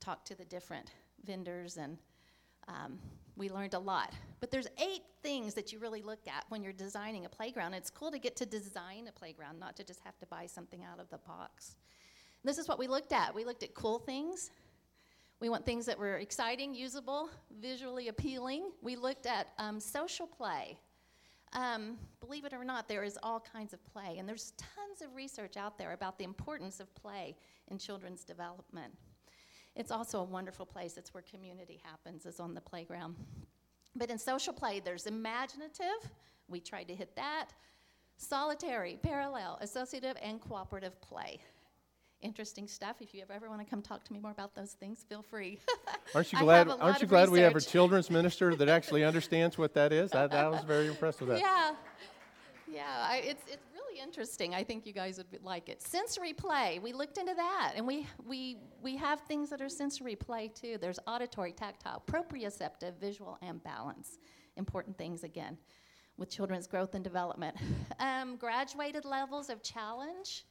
talk 0.00 0.24
to 0.26 0.34
the 0.34 0.44
different 0.44 0.90
vendors 1.24 1.78
and 1.78 1.96
um, 2.68 2.98
we 3.36 3.48
learned 3.48 3.74
a 3.74 3.78
lot. 3.78 4.12
But 4.40 4.50
there's 4.50 4.68
eight 4.78 5.02
things 5.22 5.54
that 5.54 5.72
you 5.72 5.78
really 5.78 6.02
look 6.02 6.26
at 6.28 6.44
when 6.50 6.62
you're 6.62 6.72
designing 6.72 7.24
a 7.24 7.28
playground. 7.28 7.74
It's 7.74 7.90
cool 7.90 8.10
to 8.10 8.18
get 8.18 8.36
to 8.36 8.46
design 8.46 9.08
a 9.08 9.12
playground, 9.12 9.58
not 9.58 9.76
to 9.76 9.84
just 9.84 10.00
have 10.04 10.18
to 10.18 10.26
buy 10.26 10.46
something 10.46 10.84
out 10.84 11.00
of 11.00 11.08
the 11.08 11.18
box. 11.18 11.76
This 12.44 12.58
is 12.58 12.68
what 12.68 12.78
we 12.78 12.86
looked 12.86 13.12
at. 13.12 13.34
We 13.34 13.44
looked 13.44 13.62
at 13.62 13.74
cool 13.74 13.98
things. 13.98 14.50
We 15.40 15.48
want 15.48 15.64
things 15.64 15.86
that 15.86 15.98
were 15.98 16.18
exciting, 16.18 16.74
usable, 16.74 17.30
visually 17.60 18.08
appealing. 18.08 18.70
We 18.82 18.96
looked 18.96 19.26
at 19.26 19.48
um, 19.58 19.78
social 19.78 20.26
play. 20.26 20.78
Um, 21.52 21.96
believe 22.20 22.44
it 22.44 22.52
or 22.52 22.64
not, 22.64 22.88
there 22.88 23.04
is 23.04 23.18
all 23.22 23.40
kinds 23.40 23.72
of 23.72 23.84
play, 23.86 24.16
and 24.18 24.28
there's 24.28 24.52
tons 24.58 25.00
of 25.00 25.14
research 25.14 25.56
out 25.56 25.78
there 25.78 25.92
about 25.92 26.18
the 26.18 26.24
importance 26.24 26.80
of 26.80 26.92
play 26.94 27.36
in 27.68 27.78
children's 27.78 28.24
development. 28.24 28.92
It's 29.76 29.92
also 29.92 30.20
a 30.20 30.24
wonderful 30.24 30.66
place. 30.66 30.98
It's 30.98 31.14
where 31.14 31.22
community 31.22 31.80
happens, 31.84 32.26
is 32.26 32.40
on 32.40 32.52
the 32.52 32.60
playground. 32.60 33.14
But 33.94 34.10
in 34.10 34.18
social 34.18 34.52
play, 34.52 34.80
there's 34.80 35.06
imaginative. 35.06 36.10
We 36.48 36.60
tried 36.60 36.88
to 36.88 36.94
hit 36.94 37.14
that. 37.14 37.50
Solitary, 38.16 38.98
parallel, 39.00 39.58
associative, 39.60 40.16
and 40.20 40.40
cooperative 40.40 41.00
play. 41.00 41.38
Interesting 42.20 42.66
stuff. 42.66 42.96
If 43.00 43.14
you 43.14 43.22
ever 43.30 43.48
want 43.48 43.60
to 43.60 43.66
come 43.68 43.80
talk 43.80 44.02
to 44.04 44.12
me 44.12 44.18
more 44.18 44.32
about 44.32 44.54
those 44.54 44.72
things, 44.72 45.04
feel 45.08 45.22
free. 45.22 45.60
Aren't 46.14 46.32
you 46.32 46.38
glad? 46.40 46.58
have 46.58 46.66
a 46.66 46.70
lot 46.70 46.80
Aren't 46.80 47.00
you 47.00 47.06
glad 47.06 47.28
we 47.28 47.40
have 47.40 47.54
a 47.54 47.60
children's 47.60 48.10
minister 48.10 48.56
that 48.56 48.68
actually 48.68 49.04
understands 49.12 49.56
what 49.56 49.72
that 49.74 49.92
is? 49.92 50.12
I, 50.12 50.24
I 50.24 50.48
was 50.48 50.64
very 50.64 50.88
impressed 50.88 51.20
with 51.20 51.28
that. 51.28 51.38
Yeah, 51.38 51.74
yeah. 52.66 53.06
I, 53.08 53.18
it's 53.18 53.44
it's 53.46 53.66
really 53.72 54.00
interesting. 54.02 54.52
I 54.52 54.64
think 54.64 54.84
you 54.84 54.92
guys 54.92 55.18
would 55.18 55.44
like 55.44 55.68
it. 55.68 55.80
Sensory 55.80 56.32
play. 56.32 56.80
We 56.82 56.92
looked 56.92 57.18
into 57.18 57.34
that, 57.34 57.74
and 57.76 57.86
we 57.86 58.06
we 58.26 58.56
we 58.82 58.96
have 58.96 59.20
things 59.20 59.48
that 59.50 59.60
are 59.60 59.68
sensory 59.68 60.16
play 60.16 60.48
too. 60.48 60.76
There's 60.80 60.98
auditory, 61.06 61.52
tactile, 61.52 62.02
proprioceptive, 62.04 62.98
visual, 63.00 63.38
and 63.42 63.62
balance. 63.62 64.18
Important 64.56 64.98
things 64.98 65.22
again 65.22 65.56
with 66.16 66.28
children's 66.30 66.66
growth 66.66 66.94
and 66.94 67.02
development. 67.04 67.56
Um, 68.00 68.36
graduated 68.36 69.04
levels 69.04 69.50
of 69.50 69.60
challenge. 69.62 70.44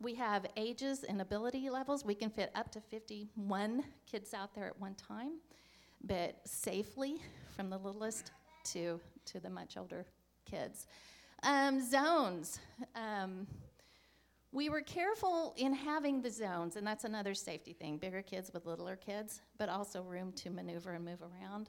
We 0.00 0.14
have 0.14 0.46
ages 0.56 1.04
and 1.04 1.20
ability 1.20 1.68
levels. 1.68 2.06
We 2.06 2.14
can 2.14 2.30
fit 2.30 2.50
up 2.54 2.72
to 2.72 2.80
51 2.80 3.84
kids 4.10 4.32
out 4.32 4.54
there 4.54 4.64
at 4.64 4.80
one 4.80 4.94
time, 4.94 5.32
but 6.02 6.40
safely 6.46 7.20
from 7.54 7.68
the 7.68 7.76
littlest 7.76 8.30
to, 8.72 8.98
to 9.26 9.40
the 9.40 9.50
much 9.50 9.76
older 9.76 10.06
kids. 10.46 10.86
Um, 11.42 11.86
zones. 11.86 12.60
Um, 12.94 13.46
we 14.52 14.70
were 14.70 14.80
careful 14.80 15.54
in 15.58 15.74
having 15.74 16.22
the 16.22 16.30
zones, 16.30 16.76
and 16.76 16.86
that's 16.86 17.04
another 17.04 17.34
safety 17.34 17.74
thing 17.74 17.98
bigger 17.98 18.22
kids 18.22 18.50
with 18.54 18.64
littler 18.64 18.96
kids, 18.96 19.42
but 19.58 19.68
also 19.68 20.00
room 20.00 20.32
to 20.32 20.48
maneuver 20.48 20.92
and 20.92 21.04
move 21.04 21.20
around, 21.20 21.68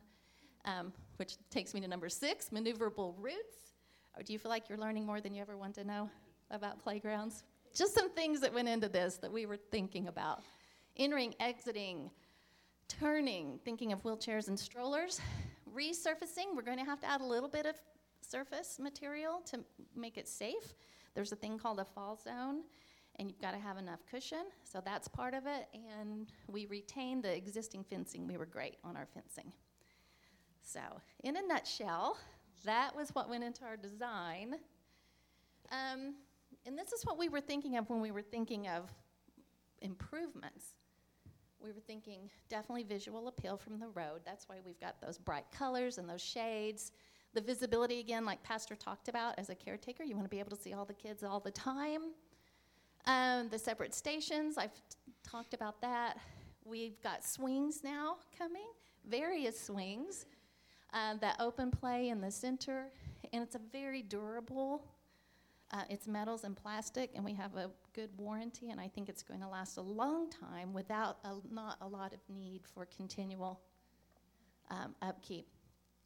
um, 0.64 0.94
which 1.18 1.36
takes 1.50 1.74
me 1.74 1.82
to 1.82 1.88
number 1.88 2.08
six 2.08 2.48
maneuverable 2.50 3.14
routes. 3.18 3.74
Or 4.16 4.24
do 4.24 4.32
you 4.32 4.40
feel 4.40 4.50
like 4.50 4.70
you're 4.70 4.78
learning 4.78 5.06
more 5.06 5.20
than 5.20 5.36
you 5.36 5.42
ever 5.42 5.58
want 5.58 5.76
to 5.76 5.84
know 5.84 6.10
about 6.50 6.80
playgrounds? 6.80 7.44
Just 7.74 7.94
some 7.94 8.10
things 8.10 8.42
that 8.42 8.54
went 8.54 8.68
into 8.68 8.90
this 8.90 9.16
that 9.18 9.32
we 9.32 9.46
were 9.46 9.58
thinking 9.58 10.08
about 10.08 10.42
entering, 10.98 11.34
exiting, 11.40 12.12
turning, 12.88 13.60
thinking 13.64 13.94
of 13.94 14.04
wheelchairs 14.04 14.50
and 14.50 14.60
strollers, 14.60 15.22
resurfacing. 15.74 16.56
We're 16.56 16.64
going 16.64 16.80
to 16.80 16.86
have 16.86 17.00
to 17.02 17.10
add 17.10 17.22
a 17.22 17.26
little 17.26 17.48
bit 17.48 17.66
of 17.66 17.76
surface 18.20 18.78
material 18.80 19.42
to 19.46 19.62
make 19.96 20.18
it 20.18 20.28
safe. 20.28 20.76
There's 21.16 21.32
a 21.32 21.36
thing 21.36 21.58
called 21.58 21.80
a 21.80 21.86
fall 21.86 22.18
zone, 22.18 22.64
and 23.18 23.30
you've 23.30 23.42
got 23.42 23.52
to 23.52 23.60
have 23.60 23.78
enough 23.78 24.00
cushion, 24.10 24.46
so 24.64 24.82
that's 24.84 25.08
part 25.08 25.34
of 25.34 25.46
it. 25.46 25.68
And 25.74 26.32
we 26.48 26.66
retained 26.66 27.24
the 27.24 27.36
existing 27.36 27.84
fencing. 27.84 28.28
We 28.28 28.38
were 28.38 28.46
great 28.46 28.78
on 28.84 28.98
our 28.98 29.08
fencing. 29.14 29.52
So, 30.62 30.80
in 31.24 31.38
a 31.38 31.42
nutshell, 31.42 32.18
that 32.66 32.96
was 32.96 33.10
what 33.16 33.30
went 33.30 33.44
into 33.44 33.64
our 33.64 33.78
design. 33.78 34.56
Um, 35.72 36.16
and 36.66 36.78
this 36.78 36.92
is 36.92 37.06
what 37.06 37.18
we 37.18 37.30
were 37.30 37.42
thinking 37.42 37.78
of 37.78 37.90
when 37.90 38.02
we 38.02 38.12
were 38.12 38.22
thinking 38.22 38.68
of 38.68 38.92
improvements. 39.82 40.76
We 41.60 41.72
were 41.72 41.80
thinking 41.80 42.30
definitely 42.50 42.84
visual 42.84 43.28
appeal 43.28 43.58
from 43.58 43.80
the 43.80 43.88
road. 43.88 44.22
That's 44.26 44.50
why 44.50 44.58
we've 44.66 44.80
got 44.80 45.00
those 45.02 45.18
bright 45.18 45.46
colors 45.52 45.98
and 45.98 46.10
those 46.10 46.22
shades. 46.22 46.92
The 47.34 47.42
visibility, 47.42 48.00
again, 48.00 48.26
like 48.26 48.42
Pastor 48.44 48.76
talked 48.76 49.08
about, 49.08 49.36
as 49.38 49.50
a 49.50 49.56
caretaker, 49.56 50.04
you 50.04 50.16
want 50.16 50.26
to 50.26 50.30
be 50.30 50.40
able 50.40 50.56
to 50.56 50.62
see 50.62 50.74
all 50.74 50.86
the 50.86 50.94
kids 50.94 51.24
all 51.24 51.40
the 51.40 51.52
time. 51.52 52.02
Um, 53.06 53.50
the 53.50 53.60
separate 53.60 53.94
stations, 53.94 54.58
I've 54.58 54.74
t- 54.74 54.82
talked 55.24 55.54
about 55.54 55.82
that. 55.82 56.18
We've 56.66 57.02
got 57.02 57.24
swings 57.24 57.84
now 57.84 58.18
coming, 58.38 58.68
various 59.08 59.60
swings. 59.60 60.26
Uh, 60.94 61.16
that 61.22 61.38
open 61.40 61.72
play 61.72 62.10
in 62.10 62.20
the 62.20 62.30
center, 62.30 62.88
and 63.32 63.42
it's 63.42 63.56
a 63.56 63.62
very 63.72 64.02
durable. 64.02 64.84
Uh, 65.74 65.84
it's 65.90 66.06
metals 66.06 66.44
and 66.44 66.58
plastic, 66.58 67.12
and 67.16 67.24
we 67.24 67.34
have 67.34 67.56
a 67.56 67.72
good 67.94 68.10
warranty, 68.18 68.72
and 68.72 68.80
I 68.80 68.90
think 68.90 69.08
it's 69.08 69.24
going 69.24 69.40
to 69.40 69.48
last 69.48 69.78
a 69.78 69.82
long 69.82 70.30
time 70.30 70.74
without 70.74 71.20
a, 71.24 71.36
not 71.50 71.78
a 71.82 71.88
lot 71.88 72.14
of 72.14 72.20
need 72.28 72.62
for 72.74 72.86
continual 72.86 73.62
um, 74.70 74.96
upkeep. 75.02 75.48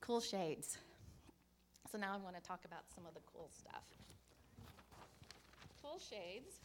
Cool 0.01 0.21
shades. 0.21 0.77
So 1.91 1.97
now 1.97 2.13
I 2.13 2.17
want 2.17 2.35
to 2.35 2.41
talk 2.43 2.63
about 2.65 2.81
some 2.93 3.07
of 3.07 3.15
the 3.15 3.21
cool 3.33 3.49
stuff. 3.51 3.83
Cool 5.81 5.99
shades, 5.99 6.59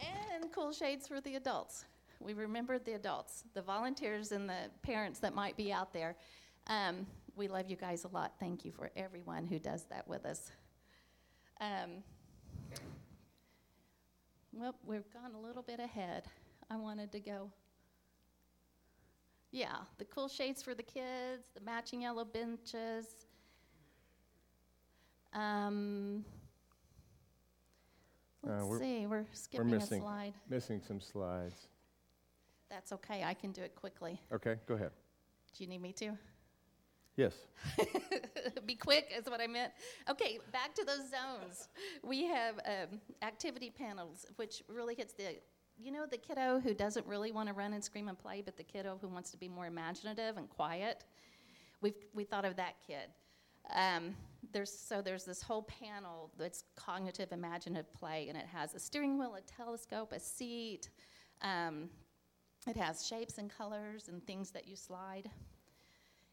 and 0.00 0.50
cool 0.52 0.72
shades 0.72 1.06
for 1.06 1.20
the 1.20 1.34
adults. 1.34 1.84
We 2.20 2.32
remembered 2.32 2.86
the 2.86 2.94
adults, 2.94 3.44
the 3.52 3.60
volunteers, 3.60 4.32
and 4.32 4.48
the 4.48 4.70
parents 4.82 5.18
that 5.18 5.34
might 5.34 5.58
be 5.58 5.72
out 5.72 5.92
there. 5.92 6.16
Um, 6.68 7.06
we 7.36 7.48
love 7.48 7.68
you 7.68 7.76
guys 7.76 8.04
a 8.04 8.08
lot. 8.08 8.32
Thank 8.40 8.64
you 8.64 8.72
for 8.72 8.90
everyone 8.96 9.46
who 9.46 9.58
does 9.58 9.84
that 9.90 10.08
with 10.08 10.24
us. 10.24 10.52
Um, 11.60 12.02
well, 14.52 14.74
we've 14.84 15.10
gone 15.12 15.34
a 15.34 15.40
little 15.40 15.62
bit 15.62 15.80
ahead. 15.80 16.24
I 16.70 16.76
wanted 16.76 17.12
to 17.12 17.20
go. 17.20 17.50
Yeah, 19.52 19.76
the 19.98 20.04
cool 20.04 20.28
shades 20.28 20.62
for 20.62 20.74
the 20.74 20.82
kids, 20.82 21.48
the 21.54 21.60
matching 21.62 22.02
yellow 22.02 22.24
benches. 22.24 23.06
Um, 25.32 26.24
let's 28.42 28.62
Uh, 28.62 28.66
we're- 28.66 28.80
see, 28.80 29.06
we're 29.06 29.26
skipping 29.32 29.70
missing. 29.70 30.00
a 30.00 30.04
slide. 30.04 30.34
Missing 30.48 30.80
some 30.82 31.00
slides. 31.00 31.68
That's 32.68 32.92
okay, 32.92 33.22
I 33.22 33.34
can 33.34 33.52
do 33.52 33.62
it 33.62 33.74
quickly. 33.76 34.20
Okay, 34.32 34.56
go 34.66 34.74
ahead. 34.74 34.92
Do 35.54 35.64
you 35.64 35.68
need 35.70 35.80
me 35.80 35.92
to? 35.94 36.18
Yes. 37.16 37.34
Be 38.66 38.74
quick 38.74 39.12
is 39.16 39.24
what 39.26 39.40
I 39.40 39.46
meant. 39.46 39.72
Okay, 40.08 40.38
back 40.52 40.74
to 40.74 40.84
those 40.84 41.10
zones. 41.10 41.68
We 42.02 42.26
have 42.26 42.56
um, 42.66 43.00
activity 43.22 43.70
panels, 43.70 44.26
which 44.36 44.62
really 44.68 44.94
hits 44.94 45.14
the, 45.14 45.36
you 45.78 45.90
know, 45.90 46.04
the 46.06 46.18
kiddo 46.18 46.60
who 46.60 46.74
doesn't 46.74 47.06
really 47.06 47.32
want 47.32 47.48
to 47.48 47.54
run 47.54 47.72
and 47.72 47.82
scream 47.82 48.08
and 48.08 48.18
play, 48.18 48.42
but 48.44 48.56
the 48.56 48.62
kiddo 48.62 48.98
who 49.00 49.08
wants 49.08 49.30
to 49.30 49.38
be 49.38 49.48
more 49.48 49.66
imaginative 49.66 50.36
and 50.36 50.48
quiet. 50.50 51.04
We've 51.80 51.94
we 52.14 52.24
thought 52.24 52.44
of 52.44 52.56
that 52.56 52.74
kid. 52.86 53.08
Um, 53.74 54.14
there's, 54.52 54.72
so 54.72 55.02
there's 55.02 55.24
this 55.24 55.42
whole 55.42 55.62
panel 55.62 56.30
that's 56.38 56.64
cognitive 56.76 57.32
imaginative 57.32 57.92
play, 57.92 58.28
and 58.28 58.38
it 58.38 58.46
has 58.46 58.74
a 58.74 58.78
steering 58.78 59.18
wheel, 59.18 59.34
a 59.34 59.40
telescope, 59.40 60.12
a 60.12 60.20
seat. 60.20 60.90
Um, 61.42 61.88
it 62.66 62.76
has 62.76 63.06
shapes 63.06 63.38
and 63.38 63.50
colors 63.50 64.08
and 64.08 64.24
things 64.26 64.50
that 64.50 64.68
you 64.68 64.76
slide. 64.76 65.30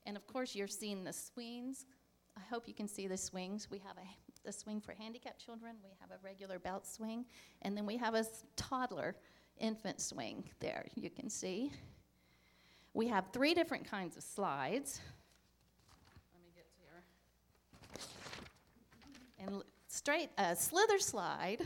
And 0.05 0.17
of 0.17 0.27
course, 0.27 0.55
you're 0.55 0.67
seeing 0.67 1.03
the 1.03 1.13
swings. 1.13 1.85
I 2.37 2.41
hope 2.49 2.67
you 2.67 2.73
can 2.73 2.87
see 2.87 3.07
the 3.07 3.17
swings. 3.17 3.67
We 3.69 3.79
have 3.79 3.95
a, 3.97 4.49
a 4.49 4.51
swing 4.51 4.81
for 4.81 4.93
handicapped 4.93 5.43
children, 5.43 5.75
we 5.83 5.91
have 5.99 6.11
a 6.11 6.21
regular 6.23 6.59
belt 6.59 6.87
swing, 6.87 7.25
and 7.61 7.77
then 7.77 7.85
we 7.85 7.97
have 7.97 8.15
a 8.15 8.25
toddler 8.55 9.15
infant 9.59 10.01
swing 10.01 10.49
there, 10.59 10.85
you 10.95 11.09
can 11.09 11.29
see. 11.29 11.71
We 12.93 13.07
have 13.07 13.25
three 13.31 13.53
different 13.53 13.89
kinds 13.89 14.17
of 14.17 14.23
slides. 14.23 14.99
Let 16.33 16.43
me 16.43 16.51
get 16.55 16.65
here. 16.77 17.03
And 19.47 19.63
straight, 19.87 20.29
a 20.37 20.55
slither 20.55 20.99
slide, 20.99 21.61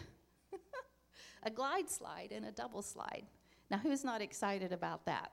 a 1.44 1.50
glide 1.50 1.90
slide, 1.90 2.32
and 2.32 2.46
a 2.46 2.52
double 2.52 2.82
slide. 2.82 3.24
Now, 3.70 3.78
who's 3.78 4.04
not 4.06 4.22
excited 4.22 4.72
about 4.72 5.06
that? 5.06 5.32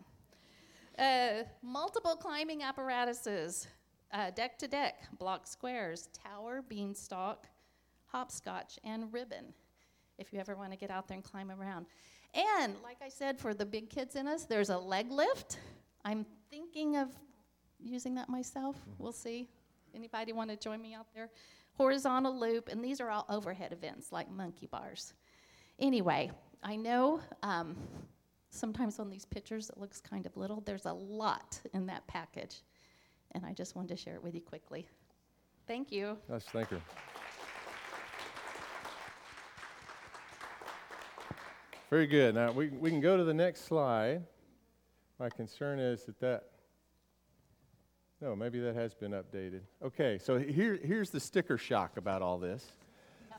Uh, 0.99 1.43
multiple 1.63 2.15
climbing 2.15 2.63
apparatuses, 2.63 3.67
uh, 4.13 4.31
deck 4.31 4.59
to 4.59 4.69
deck, 4.69 5.03
block 5.19 5.47
squares, 5.47 6.09
tower, 6.13 6.63
beanstalk, 6.69 7.47
hopscotch, 8.07 8.79
and 8.85 9.13
ribbon, 9.13 9.53
if 10.19 10.33
you 10.33 10.39
ever 10.39 10.55
want 10.55 10.71
to 10.71 10.79
get 10.79 10.91
out 10.91 11.09
there 11.09 11.17
and 11.17 11.25
climb 11.25 11.51
around. 11.51 11.87
And, 12.33 12.75
like 12.83 12.99
I 13.03 13.09
said, 13.09 13.39
for 13.39 13.55
the 13.55 13.67
big 13.67 13.91
kids 13.91 14.15
in 14.15 14.29
us, 14.29 14.45
there's 14.45 14.71
a 14.71 14.79
leg 14.79 15.11
lift. 15.11 15.59
I'm 16.05 16.25
thinking 16.51 16.97
of 16.97 17.09
using 17.81 18.15
that 18.15 18.29
myself. 18.29 18.77
Mm-hmm. 18.77 19.03
We'll 19.03 19.13
see. 19.13 19.49
Anybody 19.95 20.33
want 20.33 20.51
to 20.51 20.57
join 20.57 20.81
me 20.81 20.95
out 20.95 21.07
there? 21.15 21.31
Horizontal 21.77 22.39
loop, 22.39 22.69
and 22.69 22.85
these 22.85 23.01
are 23.01 23.11
all 23.11 23.27
overhead 23.29 23.73
events 23.73 24.13
like 24.13 24.31
monkey 24.31 24.67
bars. 24.67 25.13
Anyway, 25.81 26.31
I 26.63 26.77
know 26.77 27.21
um, 27.43 27.77
sometimes 28.55 28.99
on 28.99 29.11
these 29.11 29.25
pictures 29.25 29.71
it 29.71 29.79
looks 29.79 30.01
kind 30.01 30.27
of 30.27 30.37
little. 30.37 30.61
There's 30.61 30.87
a 30.87 30.93
lot 30.93 31.61
in 31.73 31.87
that 31.87 32.07
package, 32.07 32.63
and 33.33 33.45
I 33.45 33.53
just 33.53 33.75
wanted 33.75 33.97
to 33.97 33.97
share 33.97 34.15
it 34.15 34.23
with 34.23 34.35
you 34.35 34.41
quickly. 34.41 34.87
Thank 35.67 35.91
you. 35.91 36.17
Yes, 36.31 36.45
thank 36.53 36.71
you. 36.71 36.81
Very 41.91 42.07
good. 42.07 42.35
Now 42.35 42.53
we, 42.53 42.69
we 42.69 42.91
can 42.91 43.01
go 43.01 43.17
to 43.17 43.25
the 43.25 43.35
next 43.35 43.67
slide. 43.67 44.23
My 45.19 45.29
concern 45.29 45.79
is 45.79 46.05
that 46.05 46.19
that, 46.21 46.45
no, 48.21 48.35
maybe 48.35 48.59
that 48.61 48.75
has 48.75 48.95
been 48.95 49.13
updated. 49.13 49.61
Okay, 49.85 50.19
so 50.19 50.39
here, 50.39 50.79
here's 50.83 51.11
the 51.11 51.21
sticker 51.21 51.57
shock 51.57 51.97
about 51.97 52.21
all 52.21 52.39
this. 52.39 52.67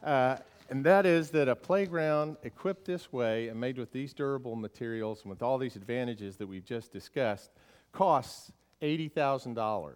Uh, 0.03 0.37
and 0.69 0.83
that 0.85 1.05
is 1.05 1.29
that 1.31 1.47
a 1.47 1.55
playground 1.55 2.37
equipped 2.43 2.85
this 2.85 3.13
way 3.13 3.49
and 3.49 3.59
made 3.59 3.77
with 3.77 3.91
these 3.91 4.13
durable 4.13 4.55
materials 4.55 5.21
and 5.21 5.29
with 5.29 5.41
all 5.41 5.57
these 5.57 5.75
advantages 5.75 6.37
that 6.37 6.47
we've 6.47 6.65
just 6.65 6.91
discussed 6.91 7.51
costs 7.91 8.51
$80,000, 8.81 9.93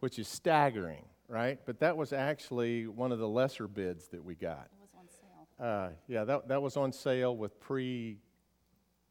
which 0.00 0.18
is 0.18 0.28
staggering, 0.28 1.04
right? 1.28 1.58
But 1.64 1.80
that 1.80 1.96
was 1.96 2.12
actually 2.12 2.86
one 2.86 3.12
of 3.12 3.18
the 3.18 3.28
lesser 3.28 3.68
bids 3.68 4.08
that 4.08 4.22
we 4.22 4.34
got. 4.34 4.68
It 4.72 4.80
was 4.80 4.90
on 4.98 5.08
sale. 5.08 5.66
Uh, 5.66 5.88
yeah, 6.08 6.24
that, 6.24 6.48
that 6.48 6.60
was 6.60 6.76
on 6.76 6.92
sale 6.92 7.36
with 7.36 7.58
pre 7.60 8.18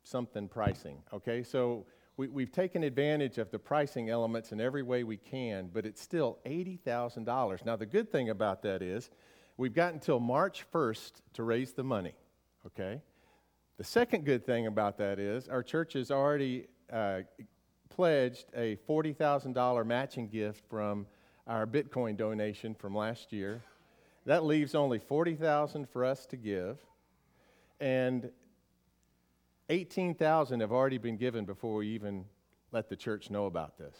something 0.03 0.49
pricing, 0.49 0.97
okay? 1.13 1.41
So 1.41 1.85
we, 2.17 2.27
we've 2.27 2.51
taken 2.51 2.83
advantage 2.83 3.37
of 3.37 3.49
the 3.49 3.59
pricing 3.59 4.09
elements 4.09 4.51
in 4.51 4.61
every 4.61 4.83
way 4.83 5.03
we 5.03 5.17
can, 5.17 5.69
but 5.73 5.85
it's 5.85 6.01
still 6.01 6.39
$80,000. 6.45 7.65
Now, 7.65 7.75
the 7.75 7.85
good 7.85 8.11
thing 8.11 8.29
about 8.29 8.61
that 8.63 8.81
is, 8.81 9.09
We've 9.55 9.73
got 9.73 9.93
until 9.93 10.19
March 10.19 10.65
1st 10.73 11.11
to 11.33 11.43
raise 11.43 11.73
the 11.73 11.83
money, 11.83 12.15
okay? 12.65 13.01
The 13.77 13.83
second 13.83 14.25
good 14.25 14.45
thing 14.45 14.65
about 14.65 14.97
that 14.97 15.19
is 15.19 15.47
our 15.47 15.61
church 15.61 15.93
has 15.93 16.09
already 16.09 16.67
uh, 16.91 17.21
pledged 17.89 18.47
a 18.55 18.77
$40,000 18.87 19.85
matching 19.85 20.27
gift 20.27 20.63
from 20.69 21.05
our 21.45 21.67
Bitcoin 21.67 22.17
donation 22.17 22.73
from 22.73 22.95
last 22.95 23.31
year. 23.31 23.61
That 24.25 24.43
leaves 24.43 24.73
only 24.73 24.97
40,000 24.97 25.87
for 25.87 26.03
us 26.03 26.25
to 26.27 26.37
give. 26.37 26.79
And 27.79 28.31
18,000 29.69 30.61
have 30.61 30.71
already 30.71 30.97
been 30.97 31.17
given 31.17 31.45
before 31.45 31.75
we 31.75 31.89
even 31.89 32.25
let 32.71 32.89
the 32.89 32.95
church 32.95 33.29
know 33.29 33.45
about 33.45 33.77
this. 33.77 33.95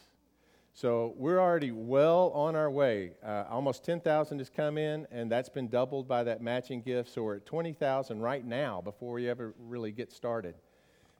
So 0.76 1.14
we're 1.16 1.38
already 1.38 1.70
well 1.70 2.32
on 2.34 2.56
our 2.56 2.68
way. 2.68 3.12
Uh, 3.24 3.44
almost 3.48 3.84
10,000 3.84 4.38
has 4.38 4.50
come 4.50 4.76
in, 4.76 5.06
and 5.12 5.30
that's 5.30 5.48
been 5.48 5.68
doubled 5.68 6.08
by 6.08 6.24
that 6.24 6.42
matching 6.42 6.82
gift. 6.82 7.10
So 7.10 7.22
we're 7.22 7.36
at 7.36 7.46
20,000 7.46 8.20
right 8.20 8.44
now 8.44 8.80
before 8.80 9.12
we 9.12 9.28
ever 9.28 9.54
really 9.56 9.92
get 9.92 10.10
started. 10.10 10.56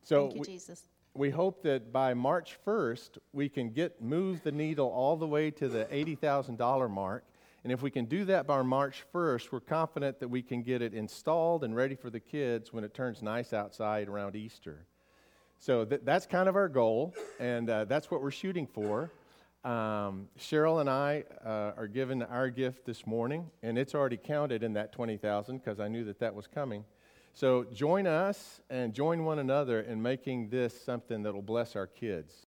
So 0.03 0.23
Thank 0.23 0.35
you, 0.35 0.41
we, 0.41 0.47
Jesus. 0.47 0.89
We 1.15 1.31
hope 1.31 1.63
that 1.63 1.93
by 1.93 2.15
March 2.15 2.59
1st, 2.67 3.19
we 3.33 3.49
can 3.49 3.71
get 3.71 4.03
move 4.03 4.43
the 4.43 4.51
needle 4.51 4.89
all 4.89 5.17
the 5.17 5.29
way 5.29 5.53
to 5.53 5.69
the 5.69 5.85
$80,000 5.85 6.91
mark. 6.91 7.25
And 7.63 7.73
if 7.73 7.81
we 7.81 7.93
can 7.93 8.07
do 8.07 8.25
that 8.25 8.49
by 8.49 8.61
March 8.63 9.05
1st, 9.15 9.53
we're 9.53 9.61
confident 9.61 10.19
that 10.19 10.29
we 10.29 10.43
can 10.43 10.63
get 10.63 10.83
it 10.83 10.95
installed 10.95 11.63
and 11.63 11.77
ready 11.77 11.95
for 11.95 12.11
the 12.11 12.19
kids 12.19 12.73
when 12.73 12.83
it 12.83 12.93
turns 12.93 13.23
nice 13.23 13.53
outside 13.53 14.09
around 14.09 14.35
Easter. 14.35 14.85
So 15.61 15.85
th- 15.85 16.01
that's 16.05 16.27
kind 16.27 16.49
of 16.49 16.57
our 16.57 16.69
goal, 16.69 17.15
and 17.39 17.71
uh, 17.71 17.85
that's 17.85 18.11
what 18.11 18.21
we're 18.21 18.33
shooting 18.33 18.67
for. 18.67 19.13
Um, 19.65 20.29
Cheryl 20.39 20.83
and 20.83 20.91
I 20.91 21.25
uh, 21.43 21.73
are 21.79 21.87
given 21.87 22.23
our 22.23 22.51
gift 22.51 22.85
this 22.85 23.07
morning, 23.07 23.51
and 23.63 23.79
it's 23.79 23.95
already 23.95 24.19
counted 24.19 24.63
in 24.63 24.75
that 24.75 24.93
20,000 24.93 25.57
because 25.57 25.81
I 25.81 25.89
knew 25.89 26.05
that 26.05 26.19
that 26.19 26.35
was 26.35 26.47
coming. 26.47 26.85
So 27.33 27.65
join 27.73 28.07
us 28.07 28.61
and 28.69 28.93
join 28.93 29.25
one 29.25 29.39
another 29.39 29.81
in 29.81 30.03
making 30.03 30.51
this 30.51 30.79
something 30.79 31.23
that 31.23 31.33
will 31.33 31.43
bless 31.43 31.77
our 31.77 31.87
kids 31.87 32.35